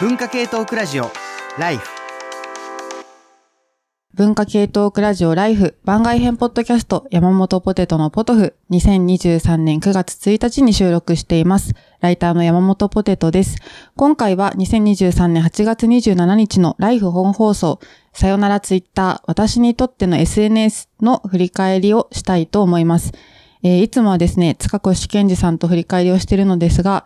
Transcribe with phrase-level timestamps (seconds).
[0.00, 1.10] 文化系トークラジオ
[1.58, 1.86] ライフ
[4.14, 11.74] 文化系トークラジオライフ番外編ポッドキャスト山本ポテトのポトフ2023年9月1日に収録しています。
[12.00, 13.56] ライターの山本ポテトです。
[13.94, 17.78] 今回は2023年8月27日のライフ本放送
[18.14, 23.12] さよならツイッター私にとっての SNS の振り返りをしたいと思います。
[23.62, 27.04] えーいつもはですね、塚越健二さんと振り返りをしているのですが、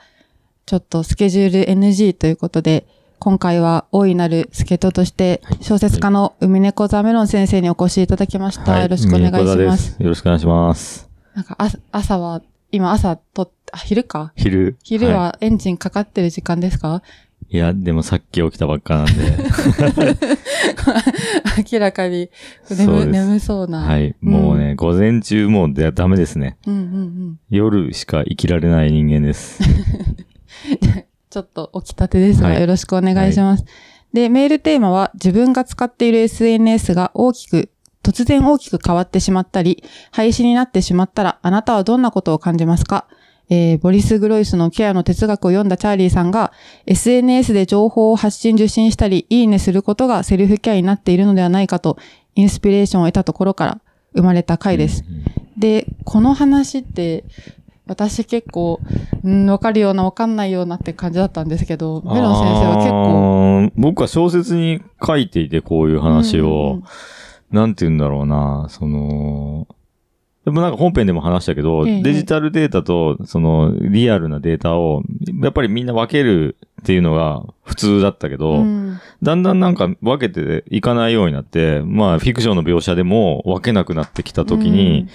[0.66, 2.86] ちょっとスケジュール NG ということで、
[3.18, 8.80] 今回は大いなる助っ人として、小説家の海猫ザメロン先生にお越しいただきました。
[8.80, 9.56] よろしくお願いしま。
[9.56, 11.10] ですよろしくお願いします。
[11.34, 12.40] なんか朝朝は、
[12.72, 14.78] 今朝とっ、あ、昼か昼。
[14.82, 17.02] 昼いはエンジンかかってる時間ですか、
[17.50, 19.12] いや、でもさっき起きたばっかなんで。
[21.72, 22.30] 明らかに
[22.70, 23.80] 眠眠そうな。
[23.80, 24.16] はい。
[24.20, 26.56] もうね、午前中もうでダメですね。
[26.66, 26.74] うん。
[26.74, 27.38] うんうんうん。
[27.50, 29.62] 夜しか生きられない人間です。
[31.30, 33.64] ちょっと起きたてですが、はいよろしくお願いします。
[34.12, 37.70] で、メールテーマは自分が使っている SNS が大きく、
[38.04, 43.06] 突然大きく変わってしまったり、廃止になってしまったら、あなたはどんなことを感じますか？
[43.50, 46.52] えーボリス・グロイスのケアの哲学を読んだチャーリーさんが、
[46.86, 51.98] SNS で情報を発信受信したり、いいねすることがセルフケアになっているのではないかと、
[52.36, 53.80] インスピレーションを得たところから
[54.14, 55.04] 生まれた回です。
[55.58, 57.24] で、この話って、
[57.86, 58.80] 私結構、
[59.22, 63.72] うん、わかるようなわかんないようなって感じだったんですけど、メロン先生は結構、構。
[63.76, 66.82] 僕は小説に書いていて、こういう話うんうんを、うん。
[67.56, 69.68] なんて言うんだろうな、その、
[70.44, 72.02] でもなんか本編でも話したけど、ええ。
[72.02, 75.02] デジタルデータと、その、リアルなデータを、
[75.42, 78.98] やっぱりみんな分けるっていうのが普通だったけど、うん。
[79.22, 85.08] だんだんなんか分けていかないようになって、まあフィクションの描写でも分けなくなってきたときに、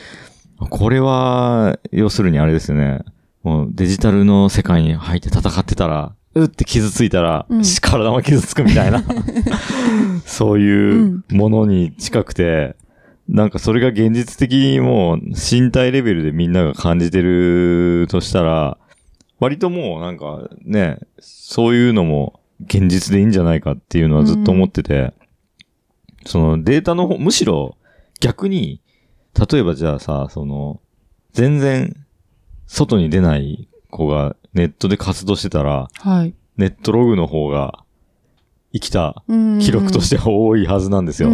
[0.69, 3.03] これは、要するにあれですよね。
[3.43, 7.63] もうデジタルの世界に入って戦ってたら、うって傷ついたら、うん。
[7.81, 9.03] 体も傷つくみたいな、
[10.25, 12.75] そういうものに近くて、
[13.27, 18.77] なんかそれが現実的にもう身体レベルでみんなが感じてるとしたら、
[19.39, 25.14] 割ともうなんかね、そういうのも現実でいいんじゃないかっていうのはずっと思ってて、
[26.26, 27.77] そのデータの方、むしろ
[28.20, 28.81] 逆に、
[29.52, 30.82] 例えばじゃあさ、その、
[31.33, 31.95] 全然
[32.67, 36.33] 外に出ない子がネットで活動してたら、はい。
[36.58, 37.83] ネットログの方が
[38.73, 39.23] 生きた
[39.60, 41.30] 記記録としては多いはずなんですよ。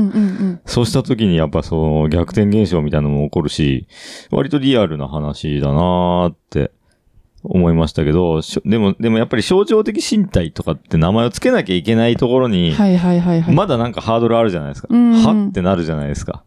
[0.65, 3.87] そうした時にやっぱその逆転現象みたいなのも起こるし、
[4.31, 6.71] 割とリアルな話だなーって
[7.43, 12.73] 思いましたけど、でも、でもやっぱり象徴的身体とかって名前を付けなきゃいけないところに。
[13.53, 14.87] まだなんかハードルあるじゃないですか。
[14.91, 16.43] うんはってなるじゃないですか。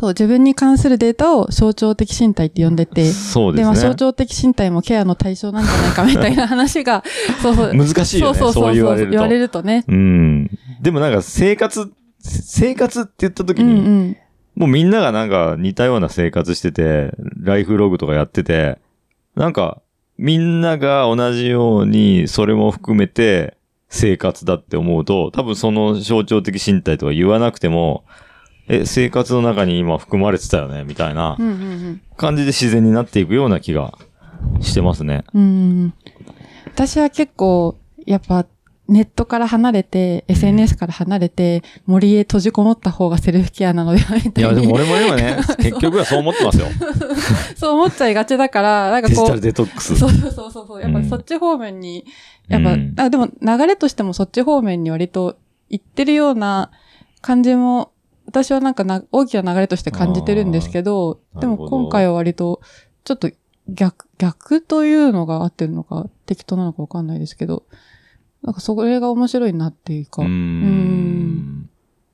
[0.00, 3.66] そう、自分に関するデータを象徴的身体って呼んでて、で、そうですね。
[3.66, 7.04] まあ象徴的身体もケアの対象なんじゃないかみたいな話が、
[7.42, 7.74] そうそう。
[7.74, 8.38] 難しいよね。
[8.38, 9.10] そう言われると。
[9.10, 9.84] 言われるとね。
[9.86, 10.50] うん。
[10.80, 14.16] でもなんか生活、生活って言った時うんに、うん。
[14.56, 18.78] もうみんながなんか似たような生活してて、ライフログとかやってて、
[19.36, 19.82] なんか
[20.16, 23.58] みんなが同じようにそれも含めて
[23.90, 28.04] 生活だって思うと、多分その象徴的身体とか言わなくても、
[28.70, 33.94] え、生活の中に今含まれてたよね、みたいなうんうん感じで自然になっていくような気が
[34.60, 35.24] してますね。
[35.34, 35.42] うん。
[35.42, 35.46] う
[35.86, 35.94] ん。
[36.66, 37.76] 私は結構、
[38.06, 38.46] やっぱ、
[38.88, 44.52] ネットから離れて、SNS から離れて、森へ閉じこもった方がセルフケアなのではみたいに。
[44.52, 46.66] いや、でも俺も今ね、結局はそう思ってますよ。
[47.56, 49.96] そう思っちゃいがちだから、なんかこうデジタル、デトックス。
[49.96, 50.80] そうそうそうそう。
[50.82, 52.04] やっぱうんそっち方面に、
[52.48, 55.36] やっぱ、うんあでも流れとしてもそっち方面に割と
[55.68, 56.70] 行ってるような
[57.20, 57.92] 感じも、
[58.30, 62.60] 私はなんかな大きな流れとして感じてるんですけど、でも今回は割と、
[63.02, 63.28] ちょっと
[63.68, 67.64] 逆、逆というのが合ってるのか、適当なのかわかんないですけど、
[68.42, 71.68] なんかそれが面白いなっていうか、うーん。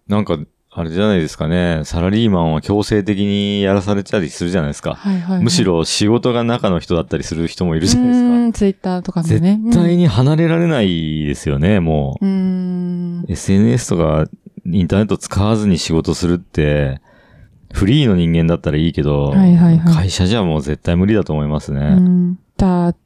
[0.08, 0.38] なんか、
[0.70, 1.82] あれじゃないですかね。
[1.84, 4.94] サラリーマンは強制的にやらされたりするじゃないですか。
[4.94, 8.28] はいはいはい、むしろ仕事が中の人だったりする人もいるじゃないですか。
[8.28, 9.58] うん、ツイッターとかもね。
[9.64, 12.28] 絶対に離れられないですよね、もうん。
[12.28, 13.32] うんう。
[13.32, 14.26] SNS とか
[14.70, 17.00] インターネット使わずに仕事するって、
[17.72, 21.80] フリーの人間だったらいいけど、はいはいはい会社じゃもう絶対無理だと思いますね。
[21.80, 22.38] うん。
[22.56, 22.96] じゃあ、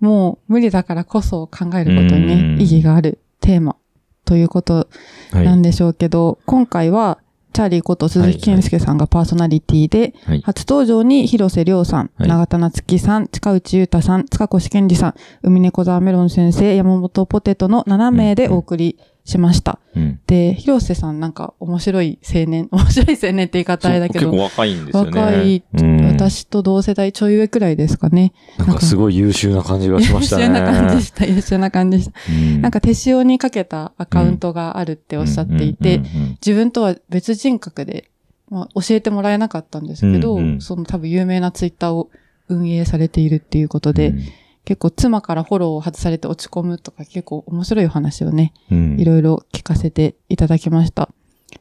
[0.00, 3.76] もう無理だからこそ考えることにうんね、意義があるテーマ
[4.24, 4.88] ということ
[5.32, 5.44] はい。
[5.44, 7.18] なんでしょうけど、今回は、
[7.52, 10.42] チャーリーこと鈴木健介さんがパーソナリティで、はい。
[10.42, 18.98] 初登場に広瀬亮さん、はい永田夏樹さん、近内裕太さん、塚越健二さん、海猫沢メロン先生、山本ポテトの7名でお送り
[19.30, 19.78] しました。
[19.94, 20.20] うん。
[20.26, 25.20] で、広瀬さんなんか面白い青年、 面白い青年って言い方あれだけど結構、若いんですよね。
[25.20, 28.32] 若い、うん、私と同世代ちょい上くらいですかね。
[28.58, 30.42] なんかすごい優秀な感じがしましたね。
[30.42, 32.12] 優秀な感じでした、優秀な感じでした。
[32.28, 36.02] うんなんか手塩にかけたアカウントがあるっておっしゃっていて、
[36.44, 38.10] 自分とは別人格で、
[38.50, 42.10] まあ、教えてもらえなかったんですけど、うんうんその多分有名なツイッターを
[42.48, 44.22] 運営されているっていうことで、うん
[44.70, 51.08] 結構妻からフォローを外されて落ち込むとか結構面白いお話をね、うんいろいろ聞かせていただきました。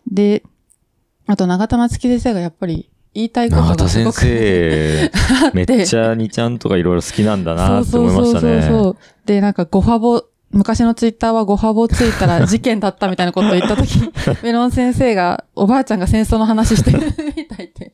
[0.06, 0.44] で、
[1.26, 5.10] あと長田松木先生がやっぱり言いたいことがすごく 生、
[5.56, 8.34] めっちゃにちゃんとかいろいろ好きなんだなって思いましたね。
[8.34, 8.98] そうそうそうそう。
[9.26, 14.00] で、なんかごファボ、昔のツイッターはごファボついたら 事件だったみたいなことを言ったとき、
[14.44, 17.00] メロン先生が、おばあちゃんが戦争の話してる
[17.36, 17.94] みたいって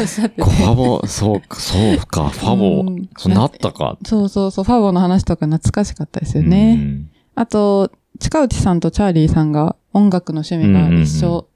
[0.00, 0.42] おっしゃってて。
[0.42, 3.98] ファボ、そうか、そうか、ファボうん、そうなったか。
[4.04, 6.74] そうそうそう、ファボの話とか懐かしかったですようね。
[6.74, 11.48] んあと、近内さんとチャーリーさんが音楽の趣味が一緒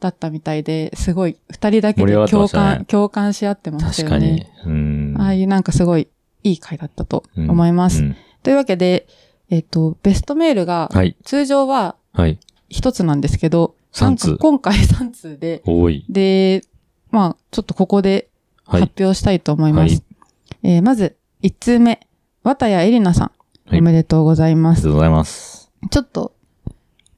[0.00, 4.48] だったみたいで、すごい二人だけで共したね感、共感し合ってました確よね。
[4.64, 4.74] かに。
[4.74, 6.08] うんああいうなんかすごい
[6.44, 8.02] いい回だったとうん思います。
[8.02, 9.06] うんというわけで、
[9.50, 11.16] えっと、ベストメールが、はい。
[11.24, 12.38] 通常ははい。
[12.68, 16.04] 一つなんですけど、三通今回3通で、多い。
[16.08, 16.62] で、
[17.10, 18.28] まあ、ちょっとここで
[18.66, 18.80] はい。
[18.82, 19.94] 発表したいと思います。
[19.94, 20.02] はい
[20.64, 22.06] えーまず、1通目、
[22.42, 23.30] 綿谷エリナさん、
[23.70, 24.80] はいおめでとうございあます。
[24.80, 25.70] りがとうございます。
[25.90, 26.32] ちょっと、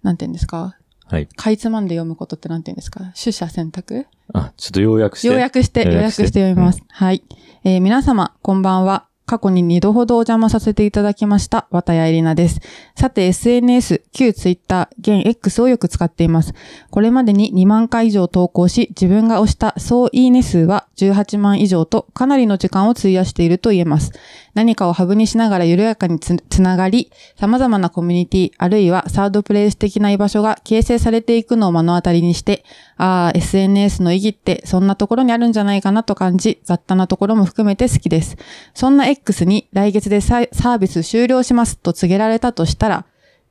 [0.03, 0.77] なんて言うんですか？
[1.07, 1.27] はい。
[1.27, 3.13] かいつまんで読むことってなんて言うんですか？
[3.21, 4.07] 取捨選択？
[4.33, 5.29] あ、ちょっと要約して。
[5.29, 6.83] 要約して、要要約して読みます。
[6.89, 7.25] はい。
[7.65, 9.07] えー皆様、こんばんは。
[9.31, 12.59] 過去に2度ほどお邪魔させていただきました、綿谷エリナです。
[12.97, 16.53] さて、SNS、旧 Twitter、現 X をよく使っています。
[16.91, 24.11] これまでに2万回以上投稿し、自分が押した総いいね数は18万以上と、かなりの時間を費やしていると言えます。
[24.55, 32.65] 何かをハブにしながら緩やかにつつながり、様々なコミュニティ、あるいはサードプレイス的な居場所が形成されていくのを目の当たりにして、
[32.97, 38.37] ああ、SNS の意義ってそんなところにあるんじゃないかなと感じ、雑多なところも含めて好きです。
[38.75, 43.07] そんな X に来月でサービス終了しますと告げられたとしたら、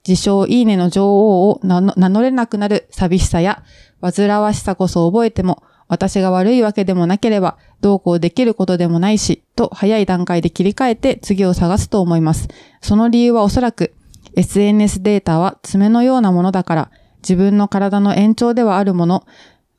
[0.08, 3.64] 自称いいねの女王を名乗れなくなる寂しさや
[4.02, 12.48] 煩わしさこそ覚えても、私が悪いわけでもなければ、どうこうできることでもないし、と早い段階で切り替えて次を探すと思います。
[12.82, 13.94] その理由はおそらく、
[14.36, 19.26] SNS データは爪のようなものだから、自分の体の延長ではあるもの、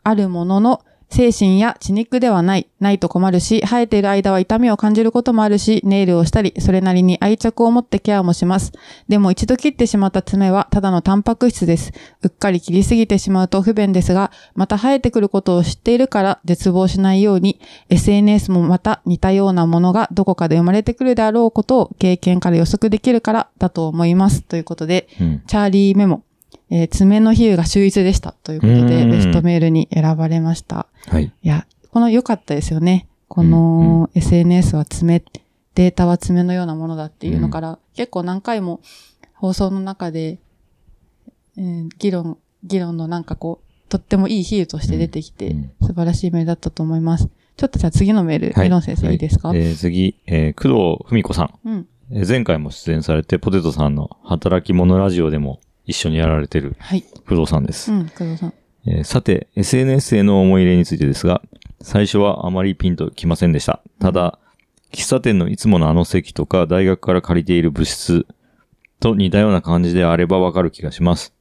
[0.03, 8.73] あるものの、精神や血肉ではない、ないと困るし、生えている間は痛みを感じることもあるし、ネイルをしたり、それなりに愛着を持ってケアもします。
[9.09, 11.93] でも一度切ってしまった爪はただのタンパク質です。
[12.23, 24.43] うっかり切りすぎてしまうと不便ですが、また生えてくることを知っているから絶望しないように、SNS もまた似たようなものがどこかで生まれてくるであろうことを経験から予測できるからだと思います。
[24.43, 25.43] ということで、うん。
[25.49, 26.23] チャーリーメモ、
[26.71, 28.33] えー爪の比喩が秀逸でした。
[28.33, 30.87] ということで、うんベストメールに選ばれました。
[31.09, 31.25] はい。
[31.25, 33.09] いや、この良かったですよね。
[33.29, 35.23] こうんうの SNS は爪、
[35.75, 38.81] データは爪のようなものだっていうのから、結構何回も
[39.35, 40.39] 放送の中で、
[41.57, 47.29] えー議論、議論のなんかこう、とってもいい比喩として出てきて、うん素晴らしいメールだったと思います。
[47.57, 48.67] ちょっとじゃあ次のメール、はい。
[48.67, 51.59] メロン先生いいですか、はえー次、えー工藤文子さん。
[51.65, 51.87] うん。
[52.13, 57.03] えー前回も出演されて、ポテトさんの働き者ラジオでも一緒にやられてるはい。
[57.29, 57.93] 工藤さんです。
[57.93, 58.55] うん、工藤さん。
[58.87, 61.43] えーさて、SNS への思い入れについてですが、
[61.83, 63.81] 最初はあまりピンときませんでした。
[64.01, 64.39] ただ、
[64.93, 68.27] 喫茶店のいつものあの席とか、大学から借りている部室
[69.01, 71.35] と似たような感じであればわかる気がします。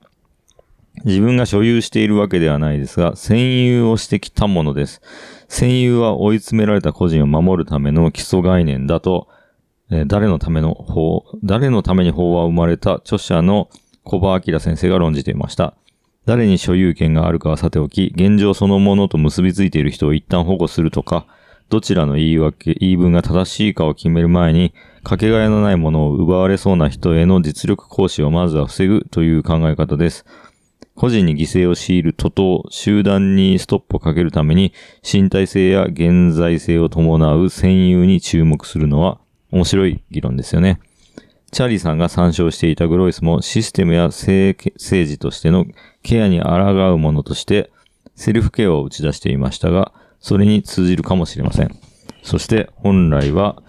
[1.05, 5.01] 自分が所有しているわけではないですが、占有をしてきたものです。
[5.47, 9.27] 占有は追い詰められた個人を守るための基礎概念だと、
[9.91, 13.69] えー誰のための法、誰のために法は生まれた著者の
[14.09, 15.75] 小葉明先生が論じていました。
[16.25, 21.27] 誰に所有権があるかはさておき、現状そのものと結びついている人を一旦保護するとか、
[21.69, 24.73] どちらの言い訳、言い分が正しいかを決める前に、
[25.03, 30.25] かけがえのないものを奪われそうな人への実力行使をまずは防ぐという考え方です。
[30.95, 34.73] 個人に犠牲を強いる徒党、集団にストップをかけるために、
[35.03, 39.19] 身体性や現在性を伴う占有に注目するのは
[39.51, 40.79] 面白い議論ですよね。
[41.49, 45.65] チャーリーさんが参照していたグロイスもシステムや政政治としての
[46.03, 47.71] ケアに抗うものとして
[48.15, 51.75] セルフケアを打ち出していましたが、それに通じるかもしれません。
[52.23, 53.61] そして本来は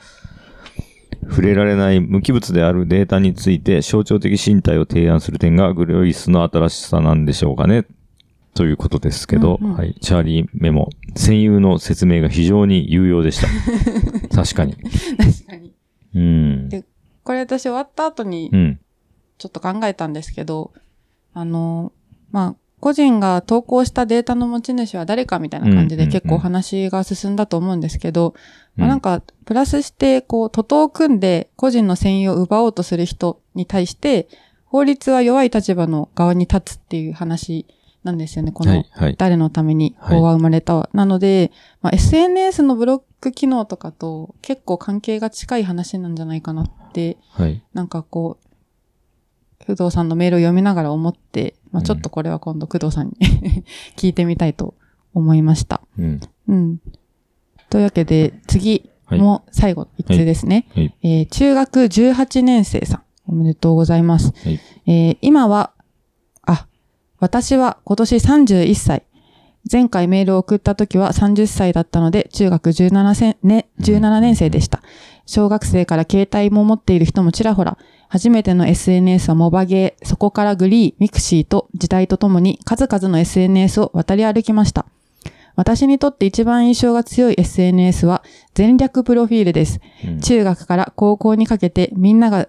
[1.29, 7.87] 触れられない無機物であるデータについて象徴的身体を提案する点がグロイスの新しさなんでしょうかね。
[8.55, 9.95] ということですけど、うんうんはい。
[10.01, 13.47] チャーリーメモ、占有の説明が非常に有用でした。
[14.35, 14.75] 確かに。
[14.75, 15.73] 確かに。
[16.15, 16.69] うん。
[16.69, 16.85] で
[17.25, 18.81] これ私終わった後にうん。
[19.41, 20.71] ちょっと考えたんですけど、
[21.33, 21.93] あの、
[22.31, 28.35] まあ、個人が投稿したデータの持ち主は誰かみたいな感じで結構話が進んだと思うんですけど、
[28.77, 34.29] まあ、なんか、プラスして、こう、徒党を組んで個人の占有を奪おうとする人に対して、
[34.67, 37.67] 法律は弱い立場の側に立つっていう話
[38.05, 38.53] なんですよね。
[38.53, 38.85] この、
[39.17, 41.51] 誰のために法は生まれた、はい、なので、
[41.81, 53.15] まあ、SNS のブロック機能とかと結構関係が近い話なんじゃないかなって、はい、なんかこう、不動さんのメールを読みながら思って、まあ、ちょっとこれは今度工藤さんに
[53.97, 54.75] 聞いてみたいと
[55.15, 55.81] 思いました。
[55.99, 56.21] うん。
[56.49, 56.81] うん。
[57.69, 64.33] というわけで、次も最後、一通ですね、はいはい、えー、中学18年生さん、おめでとうございます。
[64.45, 65.73] はい、えー、今は
[67.21, 69.03] 私は今年31歳。
[69.71, 74.83] 前回メールを送った時は30歳だったので、中学17年,、ね、17年生でした。
[75.27, 84.87] 小学生から携帯も持っている人もちらほら、初めての SNS はモバゲー、そこから GREE、mixiと時代とともに数々の SNS を渡り歩きました。
[85.55, 88.25] 私にとって一番印象が強い SNS は
[88.55, 89.79] 前略プロフィールです。
[90.05, 92.49] うん、中学から高校にかけてみんなが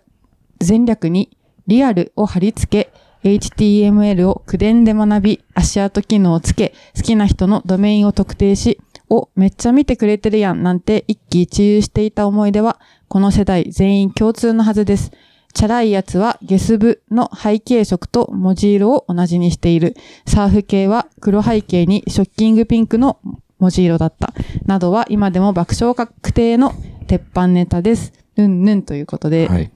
[0.60, 1.38] 全略に
[1.68, 2.92] リアルを貼り付け、
[3.24, 15.12] HTML を口伝で学び、足跡機能をつけ、好きな人のドメインを特定し、お、めっちゃ見てくれてるやんなんて一喜一憂していた思い出は、この世代全員共通のはずです。
[15.54, 19.96] チャラいやつはゲス部の背景色と文字色を同じにしている。
[20.26, 23.20] サーフ系は黒背景にショッキングピンクの
[23.60, 24.34] 文字色だった。
[24.66, 26.74] などは今でも爆笑確定の
[27.08, 28.14] 鉄板ネタです。
[28.38, 29.48] うんぬんということで。
[29.48, 29.72] はい。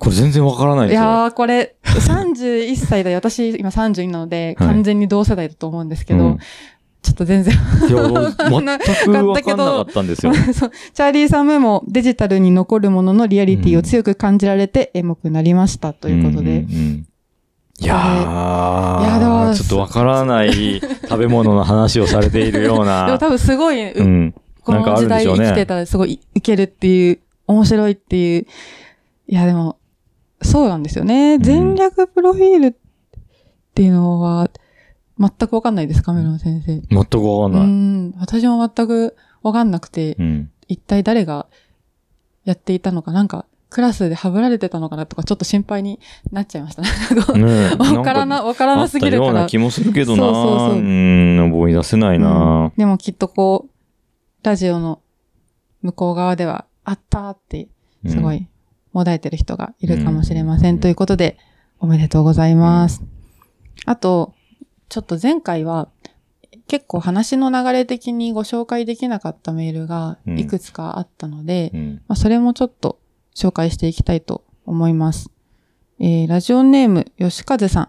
[0.00, 1.02] これ全然わからないですよ。
[1.02, 6.38] いやー、これ、31歳で、私今32なので、完全に同世代だと思うんですけど、うん
[7.02, 7.54] ちょっと全然。
[7.54, 10.34] いや、全くわかんなかったんですよ。
[10.52, 10.70] そう。
[10.92, 16.50] チャーリーさんメモ、デジタルに残るもののリアリティを強く感じられて、エモくなりましたということで。
[16.50, 17.06] うんうんうん、
[17.80, 23.06] いやー、いやでもちょっとわからない食べ物の話をされているような。
[23.08, 28.46] でも多分すごい、うん、この時代生きてたらすごいいけるっていう、面白いっていう。
[29.26, 29.76] いやでも、
[30.42, 31.38] そうなんですよね。
[31.38, 32.74] 全略プロフィールっ
[33.74, 34.50] ていうのは、
[35.18, 36.80] 全くわかんないです、カメラの先生。
[36.80, 37.62] 全くわかんない。
[37.64, 38.14] うん。
[38.18, 41.46] 私も全くわかんなくて、うん、一体誰が
[42.44, 46.00] やっていたのか、なんか、クラスでハブられてたのかなとか、ちょっと心配に
[46.32, 46.82] なっちゃいました
[47.36, 47.70] ね。
[47.78, 49.26] わからな、わからなすぎるから。
[49.26, 50.22] ような気もするけどな。
[50.24, 50.78] そうそうそう。
[50.78, 55.00] うん、思い出せないな、うん、でもきっとこう、ラジオの
[55.82, 57.68] 向こう側では、あったって、
[58.06, 58.48] すごい
[58.92, 60.80] もだえてる人がいるかもしれません。
[60.80, 61.38] ということで、
[61.78, 63.02] おめでとうございます。
[63.86, 64.34] あと、
[64.88, 65.88] ちょっと前回は、
[66.66, 73.00] 結構話の流れ的にご紹介できなかったメールがいくつかあったので、うんまあ、それもちょっと
[73.34, 75.30] 紹介していきたいと思います。
[75.98, 77.88] えー、ラジオネーム、吉風さん。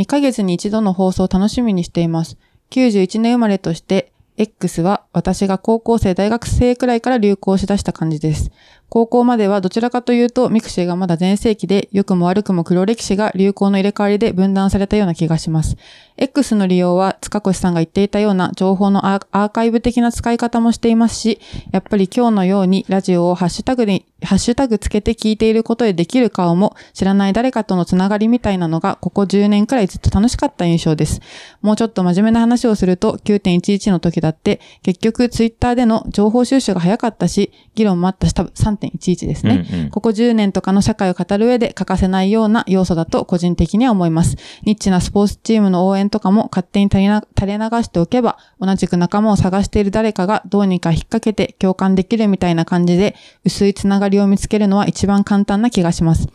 [0.00, 2.36] 2ヶ月に一度の放送を楽しみにしています。
[2.70, 8.52] 91年生まれとして、X は私が高校生、大学生くらいから流行しだした感じです。
[8.90, 15.76] 高校まではどちらかというと mixiがまだ全盛期で良くも悪くも黒歴史が流行の入れ替わりで分断されたような気がします。
[16.18, 21.40] X の利用は塚越さんが言っていたような情報のアーカイブ的な使い方もしていますし、
[21.70, 31.20] やっぱり今日のようにラジオをハッシュタグに、ハッシュタグつけて聞いていることでできる顔も知らない誰かとのつながりみたいなのがここ10年くらいずっと楽しかった印象です。
[31.62, 39.90] もうちょっと真面目な話をすると9.11の時だって結局ツイッターでの情報収集が早かったし、議論もあったし多分3.11ですね、うんうん。
[39.90, 44.36] ここ10年とかの社会を語る上で欠かせないような要素だと個人的には思います。
[44.62, 47.02] ニッチなスポーツチームの応援とかも勝手に垂
[47.46, 56.28] れ流しておけば、同じく仲間を探している誰かがどうにか引っ掛けて共感できるみたいな感じで、薄いつながりを見つけるのは一番簡単な気がします。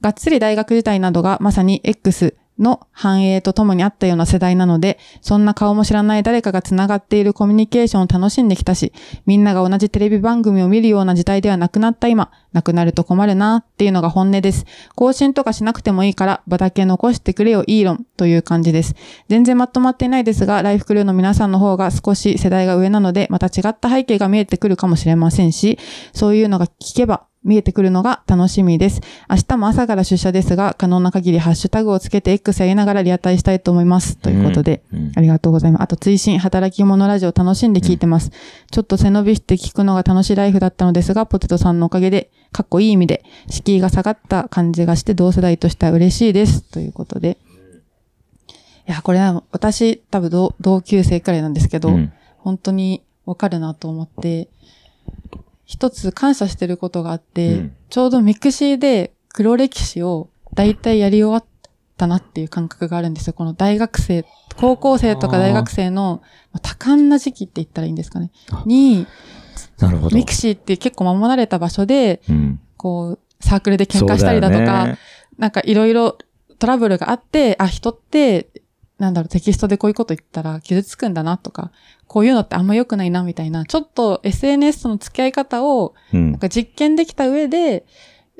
[0.00, 8.92] がっつり大学時代などがまさに X の繁栄とともにあったような世代なので、そんな顔も知らない誰かが繋がっているコミュニケーションを楽しんできたし、
[9.26, 14.64] みんなが同じテレビ番組を見るような時代ではなくなった今、なくなると困るなっていうのが本音です。
[14.94, 18.94] 更新とかしなくてもいいから場だけ残してくれよイーロンという感じです。
[19.28, 25.78] 全然まとまっていないですが、ライフクルーの皆さんの方が少し世代が上なので、また違った背景が見えてくるかもしれませんし、
[26.12, 29.00] そういうのが聞けば見えてくるのが楽しみです。
[29.28, 34.16] 明日も朝から出社ですが、可能な限りハッシュタグをつけて X やりながらリアタイしたいと思います。
[34.16, 35.82] ということで、うんうん、ありがとうございます。
[35.82, 38.26] あと、追伸、働き者ラジオ楽しんで聞いてます。
[38.26, 38.32] うん、
[38.70, 46.62] ちょっと背伸びして聞くのが楽しいライフだったのですが、ポテトさんのおかげで、かっこいい意味で、敷居が下がった感じがして、同世代としては嬉しいです。
[46.62, 47.38] ということで。
[48.88, 51.96] いや、これは私、多分同級生くらいなんですけど、
[52.38, 54.48] 本当にわかるなと思って、
[55.64, 63.32] 一つ感謝してることがあって、うん、ちょうど mixiで黒歴史を大体やり終わったなっていう感覚があるんですよ。
[63.32, 64.24] この大学生、
[64.56, 68.64] 高校生とか大学生のまあ多感な時期って言ったらいいんですかねあ。
[68.66, 69.06] に、
[69.78, 70.16] なるほど。
[70.16, 72.60] mixiって結構守られた場所で、うん。
[72.76, 74.98] こう、サークルで喧嘩したりだとか、ね
[75.38, 76.18] なんかいろいろ
[76.58, 78.48] トラブルがあって、あ、人って、
[79.02, 81.72] なんだろう、テキストでこういうこと言ったら傷つくんだなとか、
[82.06, 86.38] こういうのってあんま良くないなみたいな、ちょっと SNS との付き合い方をうんなん。
[86.38, 87.84] か実験できた上で、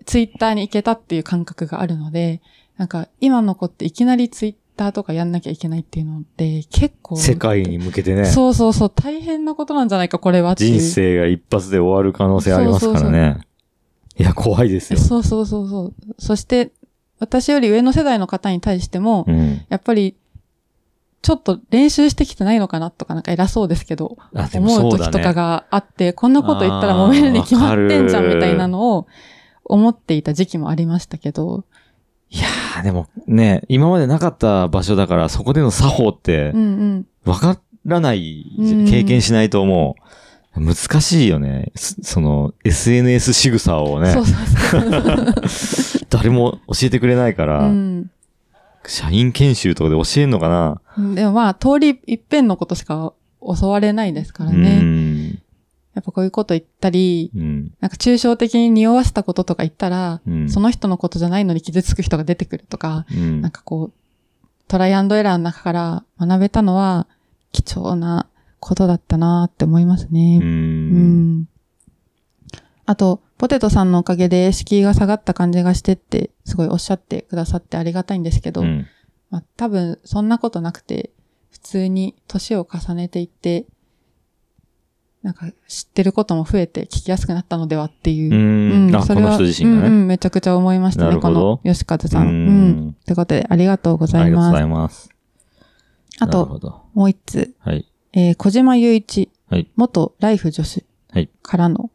[0.06, 2.40] ツイッターに行けたっていう感覚があるので、
[2.76, 10.54] なんか今の子っていきなりツイッターとかやんなきゃいけないっていうのって結構、世界に向けてね、そうそうそう、大変なことなんじゃないか、これは。
[10.54, 13.38] 人生が一発で終わる可能性ありますからね。
[14.16, 15.00] いや、怖いですよ。
[15.00, 15.94] そうそうそうそう。
[16.18, 16.70] そして、
[17.18, 19.62] 私より上の世代の方に対しても、うん。
[19.68, 20.16] やっぱり、
[21.22, 24.98] ちょっと練習してきてないのかなとかなんか偉そうですけど、思そう。
[24.98, 29.06] 時とかがあって、こんなこと言ったら揉めるに決まってんじゃんみたいなのを
[29.64, 31.64] 思っていた時期もありましたけど、
[32.28, 37.06] いやー、でもね、今までなかった場所だから、そこでの作法ってうん、うん。
[37.24, 39.96] わからない、うん経験しないと思
[40.56, 40.60] う。
[40.60, 41.72] 難しいよね。
[41.76, 44.80] すその、SNS 仕草をねそう、そう
[45.46, 46.04] そう。
[46.10, 48.10] 誰も教えてくれないから、うん。
[48.86, 50.80] 社員研修とかで教えんのかな？
[51.14, 54.80] でもまあ、通り一遍のことしか教われないですからうね。
[54.80, 55.42] ん。
[55.94, 57.72] やっぱこういうこと言ったり、うん。
[57.80, 60.48] なんか抽象的に匂わせたこととか言ったら、うん。
[60.50, 63.92] その人のことじゃないのに傷つく人が出てくるとか、うんなんかこう、
[64.68, 67.06] トライアンドエラーの中から学べたのは
[67.52, 68.26] 貴重な
[68.58, 70.14] ことだったなって思いますう。
[70.14, 70.40] ね。
[70.42, 71.48] うんん。
[72.86, 78.86] あと、ポテトさんのおかげで敷居が下がった感じがしてって、すごいおっしゃってくださってありがたいんですけど、うん。
[79.30, 81.10] まあ多分そんなことなくて、
[81.50, 83.66] 普通に年を重ねていって、
[85.24, 88.90] なんか知ってることも増えて聞きやすくなったのではっていうう。
[88.92, 88.94] ん。
[88.94, 89.88] あ、この人自身がね。
[89.88, 92.28] うんうん、めちゃくちゃ思いましたね、この吉和さん。
[92.28, 92.96] ううんん。
[93.04, 94.70] ということで、ありがとうございますありが
[96.30, 96.60] とうござ。
[96.60, 96.60] います。
[96.60, 96.86] あと。
[96.94, 97.90] もう一つ、はい。
[98.12, 101.90] えー小島雄一、はい元ライフ女子はいからの、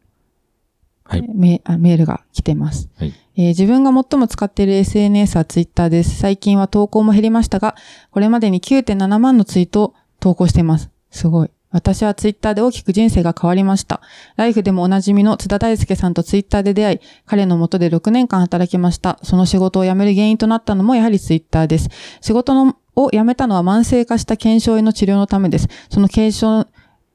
[1.08, 6.16] はいえーメールが来てます、はいえー自分が最も使っている SNS はツイッターです。
[6.18, 7.76] 最近は投稿も減りましたが、
[8.10, 10.90] これまでに9.7万のツイートを投稿しています。
[11.10, 11.50] すごい。
[11.70, 14.00] 私はツイッターで大きく人生が変わりました。
[14.36, 19.18] ライフでもおなじみの津田大介さんとツイッターで出会い、彼の下で6年間働きました。
[19.22, 21.90] その仕事を辞める原因となったのもやはりツイッターです。
[22.20, 25.68] 仕事のを辞めたのは慢性化した腱鞘炎の治療のためです。
[25.90, 26.66] その腱鞘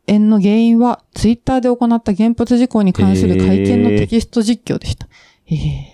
[0.07, 5.07] 炎の原因は、ツイッターで行った原発事故に関する会見のテキスト実況でした。
[5.45, 5.93] へえ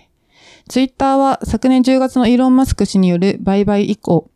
[0.68, 4.30] ツイッターは昨年10月のイーロン・マスク氏による売買以降、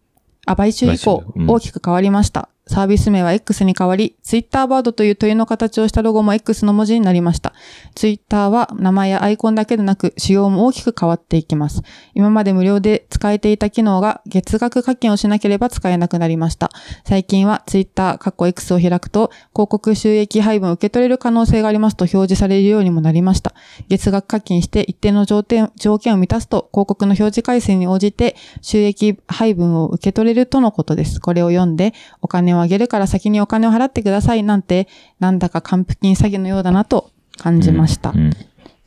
[0.47, 2.49] あ、買収以降大きく変わりました。
[2.67, 7.53] サービス名は X に変わり、ツイッターバードという鳥の形をしたロゴも X の文字になりました。
[7.95, 11.83] ツイッターは名前やアイコンだけでなく、仕様も大きく変わっていきます。
[12.15, 16.71] 今まで無料で使えていた機能が月額課金をしなければ使えなくなりました。
[17.05, 23.53] 最近はツイッター、カッコ X を開くと、広告収益配分を受け取れる可能性がありますと表示されるようにもなりました。
[23.91, 31.21] 月額課金して一定の条件条件を満たすと、広告の表示回数に応じて収益配分を受け取れるとのことです。
[31.21, 34.89] これを読んで、お金をあげるから先にお金を払ってくださいなんて、
[35.21, 38.11] なんだか還付金詐欺のようだなと感じました。
[38.11, 38.33] うん。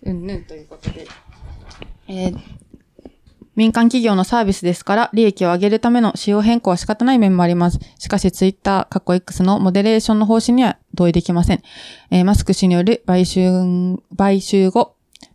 [0.03, 1.07] うんぬんということで。
[2.07, 2.37] えー
[3.57, 7.79] 民間企業のサービスですから、利益を上げるための仕様変更は仕方ない面もあります。
[7.97, 11.63] しかし、ツイッター、カッコ X のモデレーションの方針には同意できません。
[12.11, 14.93] えーマスク氏による買収、買収後、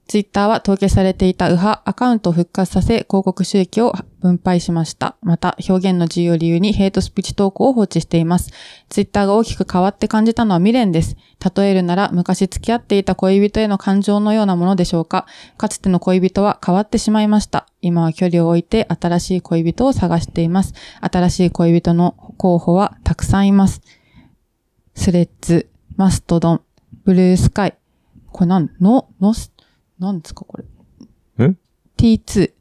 [0.09, 5.17] ツイッターは凍結されていた右派アカウントを復活させ、広告収益を分配しました。
[5.23, 8.51] また、表現の自由を理由にヘイトスピーチ投稿を放置しています。
[8.91, 11.17] ツイッターが大きく変わって感じたのは未練です。
[11.57, 15.27] 例えるなら、昔付き合っていた恋人への感情のようなものでしょうか。
[15.57, 17.67] かつての恋人は変わってしまいました。
[17.81, 20.75] 今は距離を置いて新しい恋人を探しています。
[21.01, 23.81] 新しい恋人の候補はたくさんいます。
[24.95, 26.61] スレッズ、マストドン、
[27.05, 27.79] ブルースカイ。
[28.31, 29.52] これなん、の、のす、
[30.03, 30.65] なんですかこれ？
[31.39, 31.55] え
[31.97, 32.53] ?T2、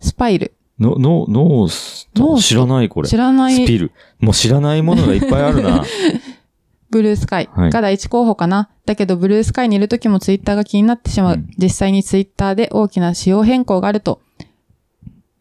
[0.00, 0.54] スパイル。
[0.78, 2.48] の、の、ノースノース？
[2.48, 3.08] 知らないこれ。
[3.08, 3.92] 知らないスピル。
[4.20, 5.84] もう知らないものがいっぱいあるな。
[6.90, 8.68] ブルースカイはいが第一候補かな。
[8.84, 11.36] だけど、ブルースカイにいる時もツイッターが気になってしまう。
[11.36, 14.20] うん実際にツイッターで大きな仕様変更があると、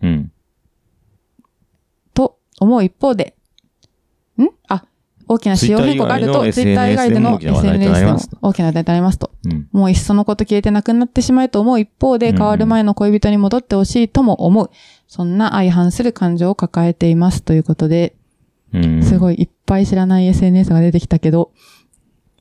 [0.01, 0.31] うん。
[2.13, 3.35] と思う一方で、
[4.37, 4.47] ん？
[4.69, 4.85] あ、
[5.27, 9.31] 大きな仕様変更があると、ツイッター以外での SNS でも大きな話題となりますと大きな話題となりますと。
[9.45, 9.67] うん。
[9.71, 14.69] もういっそのこと消えてなくなってしまえと思う一方で、うん変わる前の恋人に戻ってほしいとも思う。
[15.07, 17.43] そんな相反する感情を抱えています。
[17.43, 18.15] ということで、
[18.73, 19.03] うん。
[19.03, 21.51] すごいいっぱい知らない SNS が出てきたけど、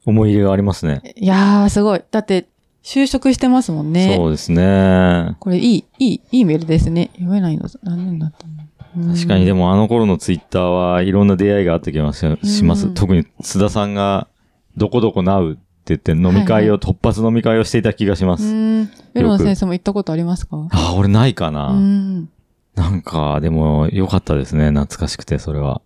[0.06, 1.02] 思い入れがありますね。
[1.16, 2.02] いやー、すごい。
[2.10, 2.46] だって、
[2.82, 4.14] 就職してますもんね。
[4.16, 5.36] そうですね。
[5.38, 7.10] これいい、いい、いいメールですね。
[7.14, 8.64] 読めないの残念だったな。
[8.94, 9.60] 確かにでも。
[9.60, 12.86] もあの頃のツイッターはいろんな出会いがあった気がしします。
[12.86, 14.28] うん特に津田さんが
[14.76, 18.52] どこどこなうって言って飲み会を、はいは突発飲み会をしていた気がしまうす。
[18.52, 18.90] ん。
[19.14, 20.68] ベロの先生も行ったことありますか？
[20.70, 21.68] あ、俺ないかな。
[21.68, 22.30] うん。
[22.76, 24.70] なんか、でも良かったですね。
[24.70, 25.82] 懐かしくて、それは。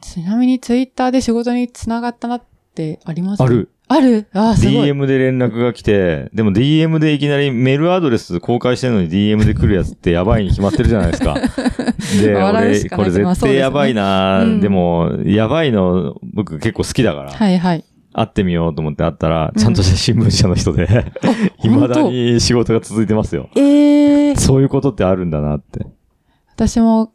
[0.00, 2.42] ちなみにツイッターで仕事に繋がったなっ
[2.74, 3.42] てあります？
[3.42, 3.68] ある。
[3.92, 4.90] あるあー、すごい。
[4.90, 11.34] DM で連絡が来て、でも DM でいきなりメールアドレス公開してるのに DM で来るやつってやばいに決まってるじゃないですか。
[12.20, 17.84] で、俺、これ絶対やばいな、うんでも、やばいの僕結構好きだから、はいはい。
[18.14, 20.86] 会ってみようと思って会ったら、うんちゃんとした新聞社の人で、
[21.62, 23.48] 未本当だに仕事が続いてますよ。
[23.56, 25.86] ええー、そういうことってあるんだなって。
[26.54, 27.10] 私も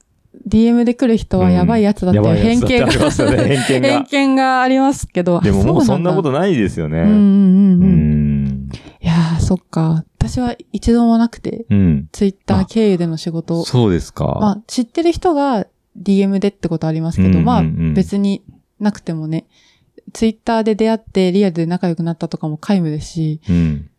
[0.48, 4.06] DM で来る人はやばいやつだって偏見がつだってありますよね、偏見が偏。
[4.06, 5.42] 見がありますけど。
[5.42, 7.02] でももうそんなこととないですよね。
[7.02, 8.44] うんうんうんううん。
[8.46, 8.70] ん。
[9.02, 10.04] いやー、そっか。
[10.18, 12.08] 私は一度もなくて、うん。
[12.12, 13.66] ツイッター経由での仕事を。
[13.66, 14.38] そうですか。
[14.40, 15.68] まあ、知ってる人が
[16.02, 18.44] DM でってことありますけど、うんうんうんまあ、別に
[18.80, 19.46] なくてもね、
[20.14, 23.90] ツイッターで出会ってリアルで仲良くなったとかも皆無ですし、うん。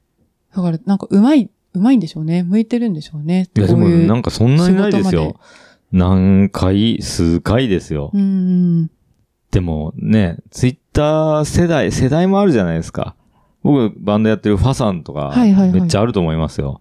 [0.55, 2.43] だからなんかうまい、うまいんでしょうね。
[2.43, 3.49] 向いてるんでしょうね。
[3.57, 5.39] いや、でもこういうなんかそんなにないですよ。
[5.93, 8.11] 何回、数回ですよ。
[8.13, 8.25] うんう
[8.83, 8.91] ん。
[9.51, 13.15] でもね、ツイッター世代、世代もあるじゃないですか。
[13.63, 16.81] 僕、バンドやってるファさんとか、めっちゃあると思いますよ。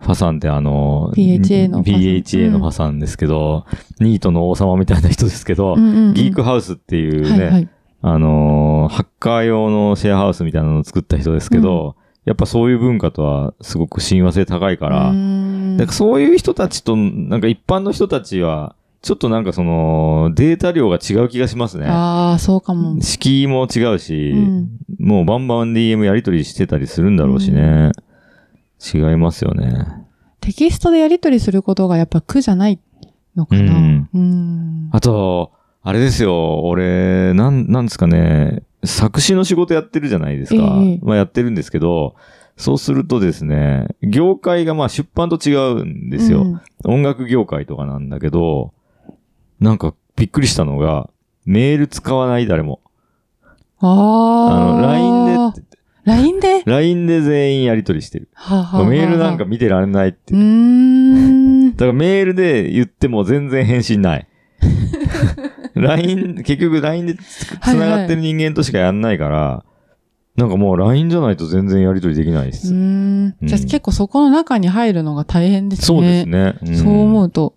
[0.00, 3.64] ファさんってあの、PHA のファさん PHA のファさんですけど、
[4.00, 7.68] ニートの王様みたいな人ですけど、うんうんうんギークハウスっていうね、はいはい。
[8.02, 15.12] あのーハッカー用のシェアハウスみたいなのを作った人ですけど、やっぱそういう文化とはすごく親和性高いから、
[15.76, 21.86] だからそういう人たちと、なんか一般の人たちは、ちょっとなんかその、データ量が違う気がしますね。
[21.86, 23.02] ああ、そうかも。
[23.02, 27.90] 敷居も違うし、うんもうバンバン DM やり取りしてたりするんだろうしね。
[28.94, 29.86] 違いますよね。
[30.40, 32.78] テキストでやり取りすることがやっぱ苦じゃない
[33.36, 33.74] のかな。
[33.74, 34.88] うんうん。
[34.92, 40.62] あと、あれですよ、俺、なん、なんですかね、作詞の仕事やってるじゃないですか。
[40.82, 42.14] ええまあやってるんですけど、
[42.56, 46.42] そうするとですね、業界がまあ出版と違うんですよ。
[46.42, 48.74] うん音楽業界とかなんだけど、
[49.58, 51.08] なんかびっくりしたのが、
[51.46, 52.82] メール使わない誰も。
[53.78, 54.70] ああ。
[54.70, 58.28] あの、LINE でって LINE で？LINE で全員やり取りしてる。
[58.34, 60.34] はあはメールなんか見てられないって。
[60.34, 61.72] うーん。
[61.72, 64.28] だからメールで言っても全然返信ない。
[65.74, 69.64] LINE、結局 LINE でつつながってる人間としかやんないから、
[70.36, 72.72] なんかもう LINE じゃないと全然やり取りできないでうす。
[72.72, 73.36] ーん。
[73.42, 75.86] じゃあ結構そこの中に入るのが大変ですね。
[75.86, 76.58] そうですね。
[76.64, 77.54] んそう思うと。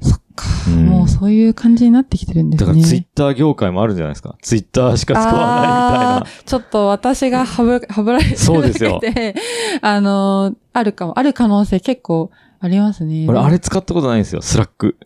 [0.00, 0.46] そっか。
[0.68, 2.66] うんもうそういう感じになってきてるんですね。
[2.66, 4.36] だからツイッター業界もあるんじゃないですか。
[4.42, 9.00] ツイッターしか使わないみたいなちょっと私がはぶ、はぶられてるそうですよ
[9.82, 13.26] あのーあるかも、ある可能性結構ありますね。
[13.28, 14.42] 俺、あれ使ったことないんですよ。
[14.42, 14.96] Slack。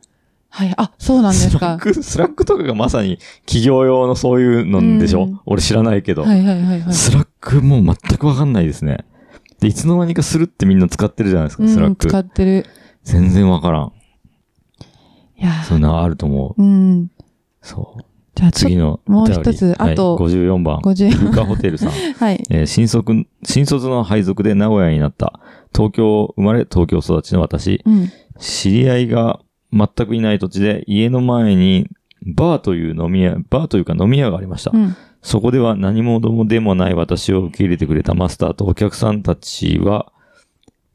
[0.59, 0.75] はい。
[0.77, 1.59] あ、そうなんですか。
[1.59, 6.23] Slack、 Slackとかがまさに企業用のそういうのでしょ、うん俺知らないけど。
[6.23, 6.93] はいはいはいはい。
[6.93, 9.05] スラックもう全くわかんないですね。
[9.61, 12.09] で、いつの間にかするってみんな使ってるじゃないですか、スラうん、ック。
[12.09, 12.67] 使ってる。
[13.05, 13.93] 全然わからん。
[15.41, 16.61] いやそんなのあると思う。
[16.61, 17.11] ーうん。
[17.63, 18.03] そう。
[18.35, 20.81] じゃあ次のもう一つあとはい、54番。
[20.81, 21.91] と、50ルカホテルさん。
[22.19, 22.43] はい。
[22.51, 23.13] えー新卒、
[23.45, 25.39] 新卒の配属で名古屋になった。
[25.73, 27.81] 東京生まれ、東京育ちの私。
[27.85, 28.11] うん。
[28.41, 29.41] 知り合いが
[29.73, 31.89] 全くいない土地で、家の前に、
[32.23, 34.71] バーという飲み屋、バーというか飲み屋がありました。
[34.75, 34.97] うん。
[35.23, 40.13] そこでは何者でもない私を受け入れてくれたマスターとお客さんたちは、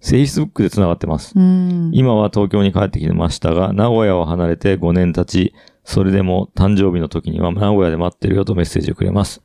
[0.01, 1.33] Facebook で繋がってます。
[1.37, 1.91] うん。
[1.93, 5.53] 今は東京に帰ってきてましたが、名古屋を離れて5年経ち、
[5.85, 9.41] それでも誕生日の時には名古屋で待ってるよとメッセージをくれます。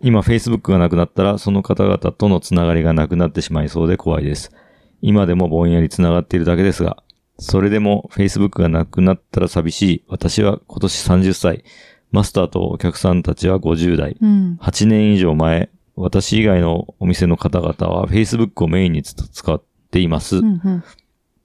[0.00, 4.52] 今 Facebook がなくなったら、その方々とのつながりがなくなってしまいそうで怖いです。
[5.02, 7.02] 今でもぼんやりつながっているだけですが、
[7.38, 10.04] それでも Facebook がなくなったら寂しい。
[10.08, 11.64] 私は今年30歳。
[12.10, 14.16] マスターとお客さんたちは50代。
[14.20, 14.58] うん。
[14.60, 20.38] 8年以上前、私以外のお店の方々は Facebook をメインにつ使っています。
[20.38, 20.60] うん。
[20.64, 20.84] うん。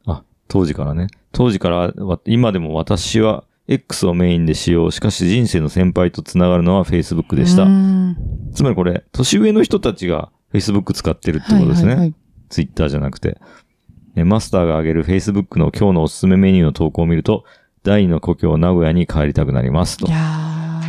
[0.06, 1.08] あ、当時からね。
[1.32, 4.90] 当時からわ、今でも私は X をメインで使用。
[4.90, 7.64] しかし人生の先輩とつながるのは Facebook でした。
[7.64, 8.18] うん
[8.54, 11.88] つまりこれ、年上の人たちが Facebook 使ってるってことですね。
[11.88, 12.16] はいはいはい
[12.50, 13.40] Twitter じゃなくて。
[14.16, 17.44] ねマスターが挙げる Facebook の今日のおすすめメニューの投稿を見ると、
[17.84, 20.12] 第二の故郷名古屋に帰りたくなりますとい。
[20.12, 20.18] や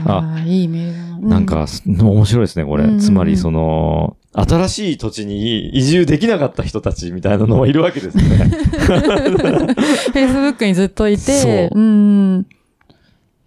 [0.07, 1.27] ー、いいメール。
[1.27, 2.85] うなん、か、面白いですね、これ。
[2.85, 8.25] うんうんうんつまり、その、新しい土地に移住できなかった人たちみたいなのもいるわけですね。
[10.13, 12.47] Facebook にずっといて、そううん。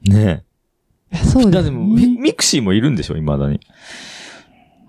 [0.03, 0.43] いね
[1.11, 1.51] やそうえ。
[1.51, 3.59] だですってもうミ、クシーもいるんでしょ、未だに。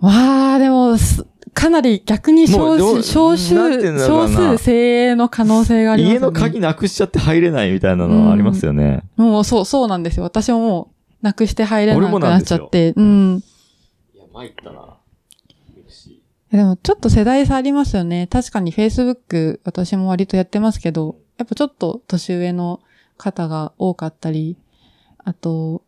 [0.00, 6.26] わー、でも、すかなり逆に少数、少数、少数精鋭の可能性がありますよね。
[6.26, 9.02] 家の鍵なくしちゃって入れないみたいなのはありますよね。
[9.16, 10.24] もうそう、そうなんですよ。
[10.24, 12.92] 私ももう、なくして入れなくなっちゃって。
[12.96, 13.42] うん。
[14.14, 14.98] いや、参ったな。
[16.50, 18.26] でもちょっと世代差ありますよね。
[18.26, 22.80] 確かに Facebook 私も割とやってますけど、やっぱちょっと年上の
[23.18, 24.56] 方が多かったり、
[25.18, 25.82] あと、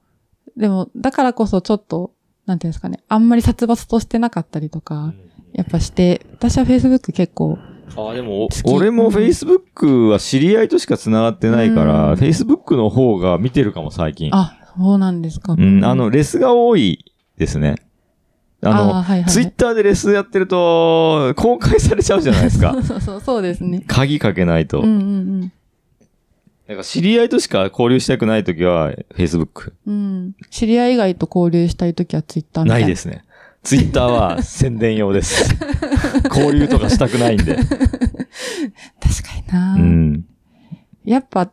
[0.57, 2.13] でもだからこそちょっと、
[2.45, 5.15] なんていうんですかね、あんまり殺伐としてなかったりとか、
[5.53, 7.59] やっぱして、私は Facebook 結構、
[7.97, 14.31] あ、でも、俺も Facebook は知り合いとしか繋がってないから、うん Facebook の方が見てるかも、最近。
[14.33, 15.55] あ、そうなんですか。
[15.55, 17.05] うん、あの、レスが多い
[17.37, 17.77] ですね。
[18.63, 22.79] あの、あはいはいツイッターでレスやってると、公開されちゃうじゃないですかそ。
[22.79, 23.83] う そうそう、そうですね。
[23.87, 24.81] 鍵かけないと。
[24.81, 25.53] うんうん
[26.69, 29.73] なんか知り合いとしか交流したくないときは、Facebook。
[29.89, 29.95] うん。
[29.95, 29.97] う
[30.29, 30.33] ん。
[30.51, 32.87] 知り合い以外と交流したいときは Twitter みたいな。
[32.87, 33.25] ないですね。
[33.63, 35.55] ツイッターは宣伝用です。
[36.35, 37.57] 交流とかしたくないんで。
[37.57, 37.69] 確か
[39.37, 40.25] にな、うん。
[41.05, 41.51] やっぱ、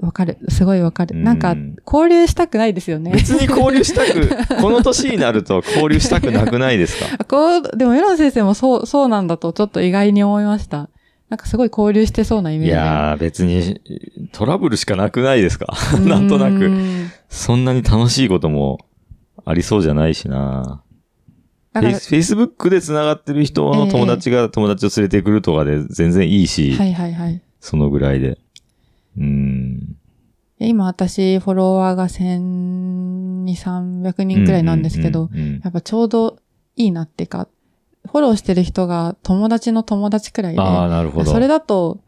[0.00, 0.38] わかる。
[0.48, 1.16] すごいわかる。
[1.16, 1.56] うんなんか、
[1.86, 3.12] 交流したくないですよね。
[3.12, 4.28] 別に交流したく、
[4.60, 7.24] この年になると交流したくなくないですか？
[7.24, 10.88] こう、でも、エロン先生もそう、そうなんだと、ちょっと意外に思いました。
[11.30, 12.74] なんかすごい交流してそうなイメーいジ。
[12.76, 13.80] やー、別に
[14.32, 15.74] トラブルしかなくないですか？
[15.96, 16.68] う なんとなうく。
[16.68, 18.78] んそんなに楽しいことも
[19.44, 20.82] ありそうじゃないしな。
[21.80, 27.42] だから、Facebook で繋がってる人の友達が友達を連れてくるとかで全然いいし、はいはいはい。
[27.60, 28.38] そのぐらいで。
[29.16, 29.96] うーん。
[30.60, 35.30] 今私、フォロワーが1200、300人くらいなんですけど、
[35.62, 36.38] やっぱちょうど
[36.76, 37.48] いいなっていうか、
[38.06, 41.30] フォローしてる人が友達の友達くらいで、ああ、なるほど。
[41.30, 42.00] それだと、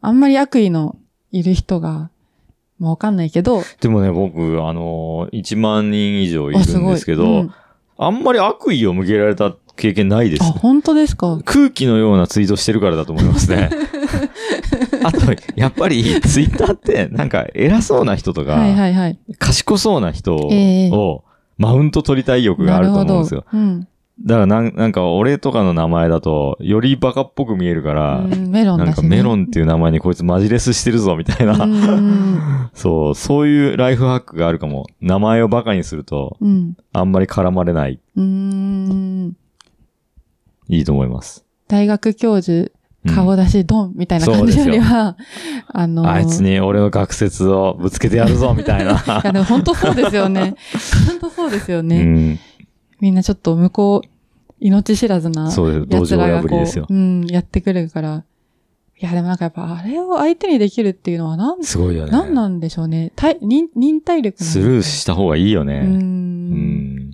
[0.00, 0.96] あんまり悪意の
[1.30, 2.10] いる人が、
[2.78, 6.58] まあわかんないけど、でもね、僕、あのー、1万人以上いる。
[6.60, 7.54] んですけど、うん
[8.06, 10.52] あんまり悪意を向けられた経験ないですあ、ね。
[10.58, 11.40] 本当ですか？
[11.44, 13.70] 空気のようなツイートしてるからだと思いますね。
[15.04, 15.18] あと、
[15.56, 19.18] やっぱりツイッターってなんか偉そうな人とか、はいはいはい。
[19.38, 21.24] 賢そうな人ええを
[21.58, 23.44] マウント取りたい欲があると思うんですよ。
[23.52, 23.88] うん。
[24.20, 28.84] だからなんなんか俺とかの名前だとよりバカっぽく見えるから、うんメロンね。
[28.84, 32.70] なんかメロンっていう名前にこいつマジレスしてるぞみたいな、うん。
[32.74, 34.86] そう、そういうライフハックがあるかも。
[35.00, 36.76] 名前をバカにするとうん。
[36.92, 37.98] あんまり絡まれない。
[38.16, 39.36] うん。
[40.68, 41.44] いいと思います。
[41.68, 42.70] 大学教授、
[43.04, 45.16] うん顔出しドンみたいな感じよりは、
[45.66, 48.92] あのーあいつに俺の学説をぶつけてやるぞみたいな。
[49.24, 50.54] いやでも本当そうですよね。
[51.08, 52.00] 本当そうですよね。
[52.00, 52.38] うん、
[53.02, 54.08] みんなちょっと向こう、
[54.60, 55.86] 命知らずなそうです。
[55.88, 56.94] 道場奴らがこ破りですよう、。
[56.94, 58.24] うん、やってくるから。
[58.96, 62.12] いや、でもなんかやっぱあれを相手にできるっていうのはなん、すごいよね。
[62.12, 63.10] なんなんでしょうね。
[63.16, 65.64] 体忍忍耐力スルーした方がいいよう。
[65.64, 65.80] ね。
[65.80, 67.10] うんん。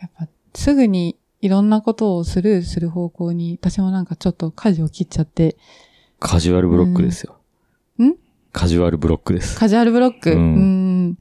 [0.00, 5.58] やっぱ、すぐにいろんなことをスルーする方向に、私もなんかちょっと舵を切っちゃって、
[6.18, 7.36] カジュアルブロックですよ。
[7.98, 8.16] うんん？
[8.52, 9.58] カジュアルブロックです。
[9.58, 10.30] カジュアルブロック？
[10.30, 11.18] ううんん。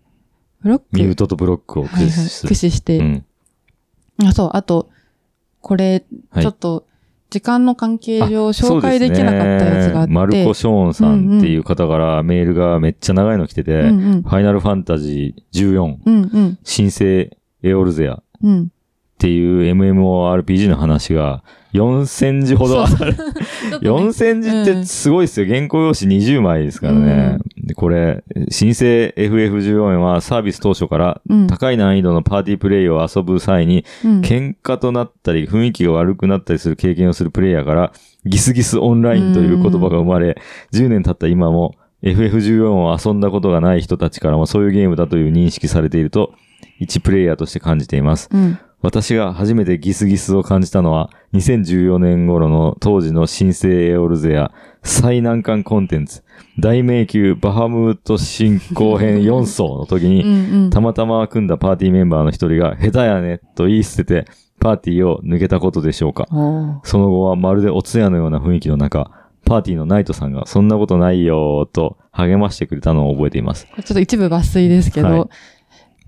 [0.62, 0.86] ブロック？
[0.94, 2.30] ミュートとブロックを駆はいはい。
[2.30, 2.98] 駆使して。
[3.00, 3.26] うん。
[4.30, 4.90] あ、そう、あと、
[5.62, 6.86] これ、はいちょっと、
[7.30, 10.12] 時間の関係上あ紹介できなかったやつがあって。
[10.12, 16.60] マルコ・ショーンさんっていう方からメールがめっちゃ長いの来てて、うんうんファイナルファンタジー14、うんうん。
[16.64, 18.72] 新生エオルゼアっうん。
[19.18, 22.98] ていう MMORPG の話が4000字ほどある。
[22.98, 25.48] ちょっとね4000字ってすごいですよ。
[25.48, 27.38] 原稿用紙20枚ですからね。
[27.72, 37.94] で、これ、新生 FF14 はサービス当初からうん高い難易度のパーティープレイを遊ぶ際に、うん喧嘩となったり、雰囲気が悪くなったりする経験をするプレイヤーから、
[38.26, 40.38] ギスギスオンラインという言葉が生まれ、
[40.74, 46.34] 10年経った今も、FF14 を遊んだことがない人たちからもそういうゲームだという認識されていると、
[46.80, 48.30] 一プレイヤーとして感じています。
[48.32, 48.60] うん。
[48.82, 54.52] 私が初めてギスギスを感じたのは、2014年頃の当時の新生エオルゼア
[54.84, 56.24] 最難関コンテンツ、
[56.60, 60.70] 大迷宮バハムート進行編4層の時に、うんうん。
[60.72, 64.26] たまたま組んだパーティーメンバーの一人が、下手やねと言い捨てて、
[64.60, 66.28] パーティーを抜けたことでしょうか。
[66.84, 69.12] その後はまるでお通夜のような雰囲気の中、
[69.46, 73.68] パーティーのナイトさんが、そんなことないよーと励ましてくれたのを覚えています。
[73.68, 75.30] ちょっと一部抜粋ですけど、はい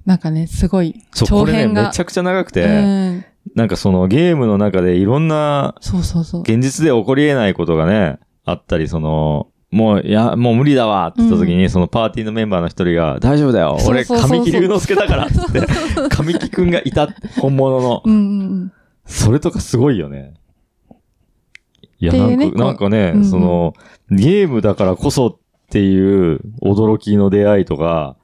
[0.06, 1.84] なんかね、すごい、そう、これね、長編が。
[1.88, 3.26] めちゃくちゃ長くて、うん。
[3.56, 6.42] なんかそのゲームの中でいろんなそうそうそう。
[6.42, 15.62] 現実で起こり得ないことがね、あったり、その、もう、いや、もう無理だわって言った時に、そのパーティーのメンバーの一人が、大丈夫だよ俺、神木隆之介だからっつって、
[16.16, 18.02] 神木くんがいた、本物の。
[18.06, 18.72] うんうんうん。
[19.06, 20.36] それとかすごいよね。
[22.00, 23.74] いや、なんか、なんかね、うんその、
[24.12, 25.36] ゲームだからこそっ
[25.70, 28.16] ていう驚きの出会いとか、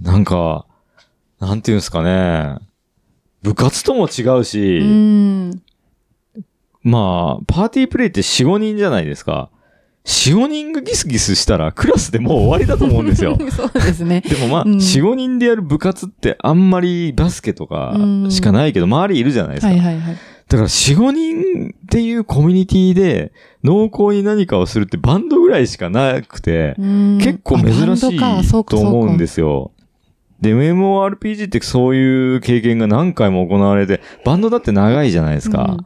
[0.00, 0.66] なんか、
[1.38, 2.56] なんていうんですかね、
[3.42, 5.62] 部活とも違うし、うん。
[6.82, 9.50] まあ、パーティープレイって4、5人じゃないですか。
[10.04, 13.36] 4、5人がギスギスしたらクラスでもう終わりだと思うんですよ。
[13.50, 14.20] そうですね。
[14.20, 19.68] でもまあ、うん4、5人でやる部活ってあんまりバスケとかうんしかないけど、周りいるじゃないですか。
[19.68, 20.16] はいはいはい。
[20.48, 23.32] だから4、5人っていうコミュニティで
[23.64, 29.72] 濃厚に何かをするってバンドぐらいしかなくて、結構珍しいと思うんですすよ。
[30.40, 35.76] で、MMORPG ってそういう経験が何回も行われて、バンドだって長いじゃないですか。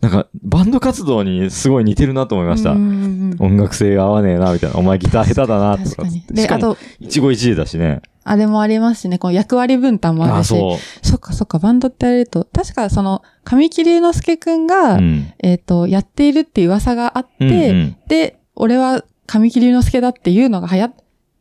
[0.00, 2.72] なんか、バンド活動にすごい似てるなと思いました。
[2.72, 4.78] 音楽性が合わねえな、みたいな。
[4.78, 6.04] お前ギター下手だな、とか。
[6.30, 8.00] で、あと、一期一会だしね。
[8.24, 10.48] あれもありますしね、この役割分担もああるし。
[10.48, 11.06] そう。
[11.06, 15.32] そっかそっか、バンドってやると、確かその、神木隆之介くんが、うん。
[15.38, 20.94] えっ、と、やっているっていう噂があって、うんうんで、俺は神木隆之介だっていうのが流行っ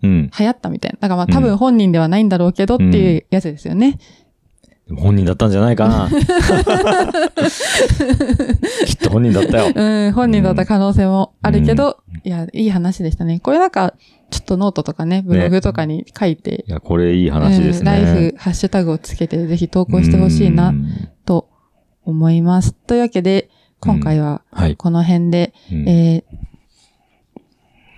[0.03, 0.31] うん。
[0.37, 0.97] 流行ったみたいな。
[0.99, 3.99] だからまあ多分本人ではないんだろうけどっていうやつですよね。
[4.95, 6.09] 本人だったんじゃないかな。
[8.85, 9.71] きっと本人だったよ。
[9.73, 13.39] うん、本人だった可能性もあるけど、いや、いい話でしたね。
[13.39, 13.93] これなんか、
[14.31, 17.91] ちょっとノートとかね、ブログとかに書いて、いや、これいい話ですね。
[17.91, 20.87] うんライフ、ハッシュタグをつけて、ぜひ投稿してほしいなう、ん
[21.25, 21.49] と
[22.03, 22.73] 思います。
[22.73, 24.75] というわけで、今回は、はい。
[24.75, 26.23] この辺で、うんえ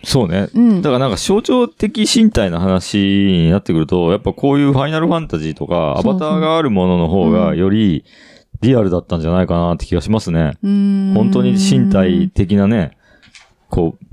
[0.03, 0.49] そうね。
[0.53, 0.89] ー、うんだ。
[0.89, 8.03] からなんか象徴的身体の話になってくると、やっぱこういうファイナルファンタジーとか、アバターがあるものの方がより
[8.61, 10.57] リアルだったんじゃないかなって気がしますね。
[10.61, 12.97] 本本当に身体的なね、
[13.69, 14.05] こう、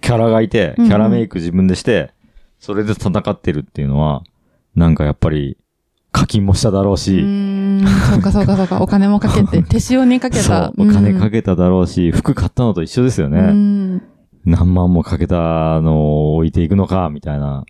[0.00, 2.12] キャラがいて、キうんうんャラメイク自分でして、
[2.58, 4.22] それで戦ってるっていうのは、
[4.74, 5.56] なんかやっぱり
[6.12, 14.00] 課金もしただろううし、ーん、そうかそうかそうか、お金もかけて、 手塩にかけたそう。、お金かけけただろうし、服買ったのと一緒ですよね。
[14.44, 17.64] うん何万もかけたのを置いていくのか、みたいな。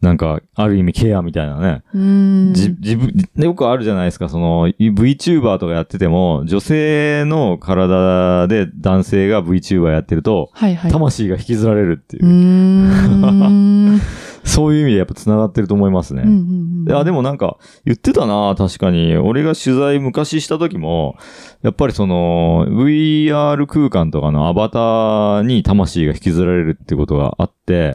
[0.00, 1.82] なんか、ある意味ケアみたいなね。
[1.92, 10.90] 自分、でよくあるじゃないですか、その、VTuber とかやってても、女性の体で男性が VTuber やってると、はいはい。
[10.90, 14.00] 魂が引きずられるっていうう。
[14.44, 16.22] そういう意味でやっぱ繋がってると思いますね。
[16.22, 19.16] うんうんうんいや、でもなんか、言ってたな、確かに。
[19.16, 21.16] 俺が取材昔した時も、
[21.62, 27.94] やっぱりその、VR 空間とかのアバターに魂が引きずられるってことがあって。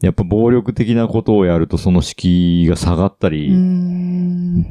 [0.00, 4.62] やっぱ暴力的なことをやるとその敷居が下がったり、ん。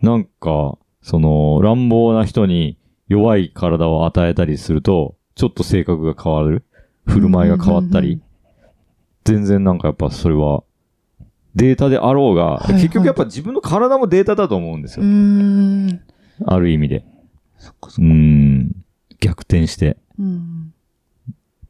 [0.00, 6.64] なんか、その、乱暴な人に弱い体を与えたりすると、ちょっと性格が変わる。
[7.06, 8.20] 振る舞いが変わったり。
[9.24, 10.62] 全然なんかやっぱそれは、
[11.58, 15.04] データであろうが、はいはい結局やっぱ自分の体もデータだと思うんですよ。
[15.04, 16.00] ん。
[16.46, 17.04] ある意味で。
[17.58, 18.12] そっかうそっか。
[18.12, 18.70] ん。
[19.20, 19.96] 逆転して。
[20.18, 20.72] うん。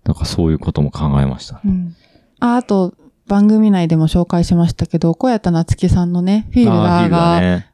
[0.05, 1.61] なんかそういうことも考えました。
[1.64, 1.96] うん。
[2.40, 2.94] あ、あと、
[3.27, 7.64] 番組内でも紹介しましたけど、小谷田夏樹さんのね、フィールダーが。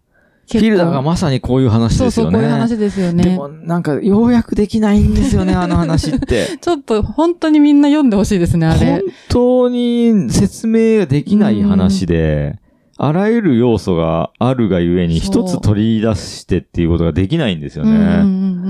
[0.50, 2.38] フィルダーがまさにこういう話そうそう、ですよね。
[2.38, 3.24] こういう話ですよね。
[3.24, 6.58] でもなんかようやくできないんですよね、 あの話って。
[6.60, 9.02] ちょっと本当にみんな読んでほしいですね、あ本れ。
[9.28, 12.58] 当に説明ができない話で、
[12.96, 17.90] あらゆる要素があるがゆえにそう一つ取り出してっていうことができないんですよね。
[17.90, 18.22] うんうんうんう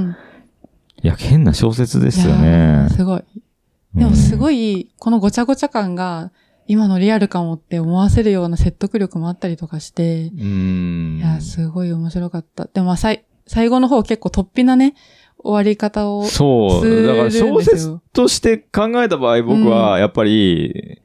[0.09, 0.17] ん。
[1.03, 2.91] いや、変な小説ですよねー。
[2.91, 3.23] すごい。
[3.95, 4.81] でもすごい。
[4.81, 6.31] い、このごちゃごちゃ感が、
[6.67, 11.19] 今のリアルかもって思わせるような説得力もあったりとかして、うん。
[11.19, 12.67] いや、すごい面白かった。
[12.67, 14.95] でもまあ、さい最後の方結構突飛なね、
[15.39, 16.25] 終わり方を。
[16.25, 17.07] そう。
[17.07, 21.01] だから小説として考えた場合、僕はやっぱり、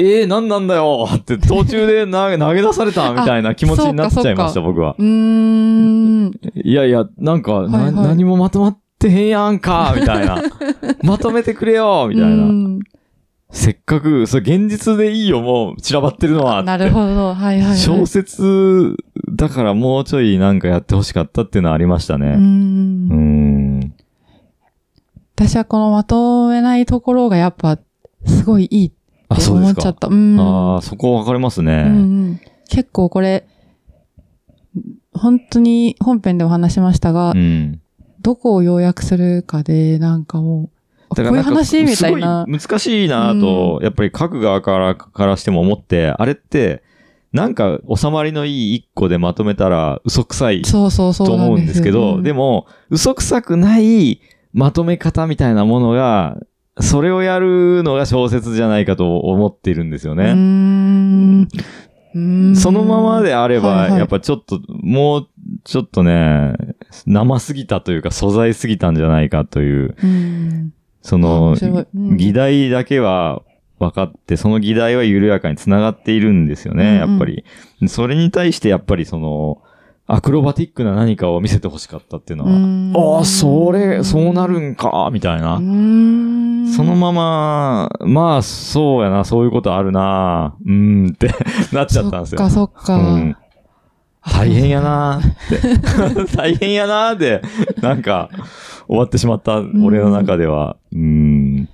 [0.00, 4.94] えー、何なんだよって途中で投げ 投げ出されたみたいな気持ちになっちゃいました、あ僕は。
[4.98, 6.40] うーん。
[6.54, 10.42] いやいや、なんか、なはいはい何もまとまってへんやんか、みたいな。
[11.02, 12.78] まとめてくれよ、みたいな。
[13.50, 16.62] うんせっかく、それ現実でいいよ、もう散らばってるのは。
[16.62, 17.34] なるほど。
[17.34, 17.78] はいはい、はい。
[17.78, 18.94] 小説
[19.34, 22.18] だからもうちょいなんかやってほしかったっていうのはありましたう。
[22.18, 22.34] ね。
[22.34, 23.08] うん
[23.80, 23.94] ん。
[25.34, 27.78] 私はこのまとめないところがやっぱ、
[28.26, 29.94] すごいいいって思っちゃっ。
[29.94, 30.08] た。
[30.08, 30.38] うん。
[30.38, 31.82] ああ、そこ分かりますうんうね。
[31.84, 33.46] ん、結構これ、
[35.14, 37.80] 本当に本編でお話しましたが、うん。
[38.20, 40.77] どこを要約するかで、なんかもう、
[41.10, 42.44] あこういう話みたいな。
[42.44, 42.50] す。
[42.50, 46.82] ごい難しいなと、やっぱり書く側からからしても思って、あれって、
[47.32, 54.20] なんか収まりのいい一個でまとめたら嘘くさいそうそうそうと思うんですけど、うんでも、嘘くさくない
[54.52, 56.38] まとめ方みたいなものが、
[56.80, 60.30] それをやるのが小説じゃないかと思っているんですよね。
[62.54, 63.98] そのままであれば、はいはい。
[63.98, 65.28] やっぱちょっと、もう
[65.64, 66.54] ちょっとね、
[67.06, 70.72] 生すぎたというか素材すぎたんじゃないかという、うん
[71.02, 71.56] その
[72.16, 73.42] 議題だけは
[73.78, 77.44] 分かって、その議題は緩やかにつながっているんですよね、うんうんやっぱり。
[77.86, 79.62] それに対してやっぱりその、
[80.10, 85.56] アクロバティックな何かを見せてほしかったっていうのは、んああ、それ、そうなるんか、みたいな。
[85.58, 91.30] そのまま、まあ、そうやな、そういうことあるな、うーんって
[91.72, 92.38] なっちゃったんですよ。
[92.38, 92.96] そっかそっか。
[92.96, 93.36] うん
[94.30, 96.36] 大変やなーって。
[96.36, 97.40] 大変やなーで、
[97.80, 98.28] なんか、
[98.88, 100.76] 終わってしまった、俺の中では。
[100.92, 101.58] うーん。
[101.60, 101.68] い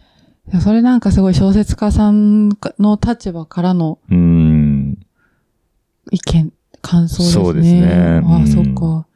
[0.52, 2.48] や、それなんかすごい小説家さん
[2.78, 4.98] の立場からのうーん。
[6.10, 6.52] 意見、
[6.82, 7.44] 感想ですね。
[7.44, 9.06] そうですねああ、うんそっか。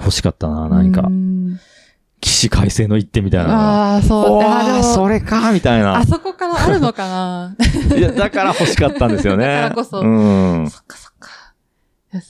[0.00, 1.10] 欲しかったな、何かう。
[1.10, 1.58] ん
[2.20, 3.92] 起死回生の一手みたいな。
[3.94, 4.32] ああ、そう。
[4.38, 6.06] おいやでもー、それか、みたいなあ。
[6.06, 7.56] そこからあるのかな
[7.96, 9.44] いや、だから欲しかったんですよね。
[9.62, 10.04] だからこそう
[10.62, 10.70] ん。
[10.70, 11.30] そっかそっか。
[12.12, 12.24] だか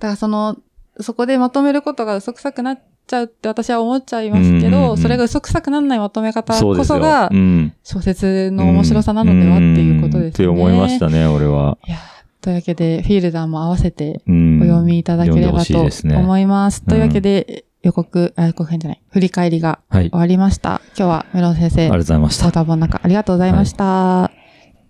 [0.00, 0.56] らその、
[1.00, 6.54] そこでまとめることが嘘くさくなっちゃうって私は思っちゃいますけど、うんうんうんそれが嘘くさくならないまとめ方。
[6.54, 7.72] こそがうん。
[7.82, 10.28] 小説の面白さなのではっていうことですね。
[10.28, 11.78] んって思いましたね、俺は。
[11.86, 11.98] いや、
[12.40, 14.60] というわけで、フィールダーも合わせてうん。
[14.62, 16.82] お読みいただければと思います。
[16.84, 20.10] うんというわけで、予告、あ、予告編じゃない、振り返りがはい。
[20.10, 20.80] 終わりました。
[20.96, 22.46] 今日はメロン先生ありがとう、ございました
[22.76, 24.43] 中ありがとうございました。